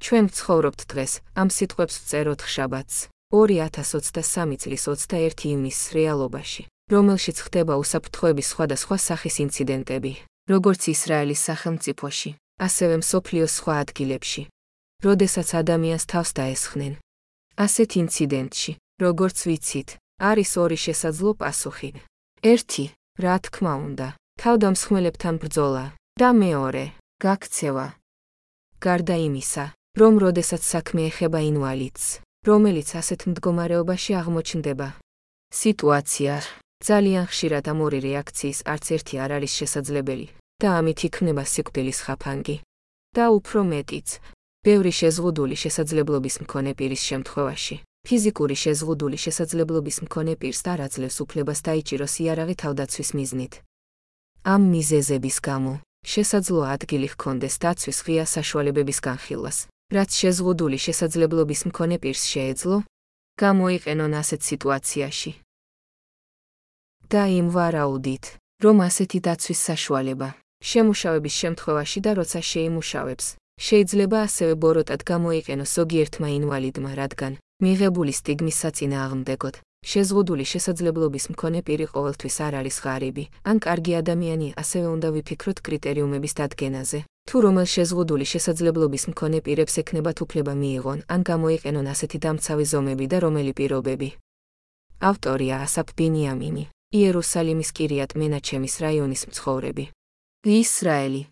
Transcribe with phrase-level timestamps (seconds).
[0.00, 2.96] ჩვენ ვცხოვრობთ დღეს, ამ სიტყვებს ვწეროთ ხშაბათს,
[3.32, 10.12] 2023 წლის 21 ივნისს რეალობაში, რომელშიც ხდება უსაფრთხოების სხვადასხვა სახის ინციდენტები,
[10.46, 12.30] როგორც ისრაელის სახელმწიფოში,
[12.66, 14.42] ასევე მსოფლიოს სხვა ადგილებში.
[15.04, 16.92] როდესაც ადამიანს თავს დაესხნენ.
[17.56, 18.72] ასეთ ინციდენტში,
[19.04, 19.88] როგორც ვიცით,
[20.20, 21.90] არის ორი შესაძლო პასუხი.
[22.52, 22.84] ერთი,
[23.20, 24.08] რა თქმა უნდა,
[24.40, 25.84] თავდამსხმელებთან ბრძოლა
[26.20, 26.84] და მეორე,
[27.20, 27.86] გაქცევა.
[28.80, 29.64] გარდა იმისა,
[29.96, 32.04] რომ როდესაც საქმე ეხება ინვალიდს,
[32.44, 34.88] რომელიც ასეთ მდგომარეობაში აღმოჩნდება.
[35.48, 36.32] სიტუაცია
[36.84, 40.26] ძალიან ხშირად ამ ორი რეაქციის არც ერთი არ არის შესაძლებელი
[40.60, 42.56] და ამით იქმნება სიკვდილის ხაფანგი.
[43.16, 44.08] და უფრო მეტიც,
[44.66, 47.76] ბევრი შეზღუდული შესაძლებლობის მქონე პირის შემთხვევაში,
[48.06, 53.54] ფიზიკური შეზღუდული შესაძლებლობის მქონე პირს არ აძლევს უფლებას დაიჭიროს იარაღი თავდაცვის მიზნით.
[54.44, 55.72] ამ მიზეზების გამო,
[56.12, 59.58] შესაძლოა ადგილი ჰქონდეს დაცვის ღია საშუალებების განხილვას,
[59.94, 62.76] რაც შეზღუდული შესაძლებლობის მქონე პირს შეეძლო,
[63.38, 65.30] გამოიყენონ ასეთ სიტუაციაში.
[67.06, 68.24] და იმ ვარაუდით,
[68.64, 70.28] რომ ასეთი დაცვის საშუალება
[70.70, 73.26] შემუშავების შემთხვევაში და როცა შეიმუშავებს,
[73.66, 79.54] შეიძლება ასევე ბოროტად გამოიყენოს ზოგიერთმა ინვალიდმა, რადგან მიღებული სტიგმის საწინააღმდეგოდ
[79.86, 86.32] შეზღუდული შესაძლებლობის მქონე პირი ყოველთვის არ არის ღარიბი, ან კარგი ადამიანი, ასევე უნდა ვიფიქროთ კრიტერიუმების
[86.40, 87.00] დადგენაზე.
[87.26, 93.18] თუ რომელ შეზღუდული შესაძლებლობის მქონე პირებს ექნებათ უფლება მიიღონ ან გამოიყენონ ასეთი დამცავი ზომები და
[93.26, 94.08] რომელი პირობები.
[95.10, 96.64] ავტორია ასაფ ბინიამინი,
[97.00, 99.84] იერუსალიმის კირიატ მენაჩემის რაიონის მცხოვრები.
[100.46, 101.22] ისრაელი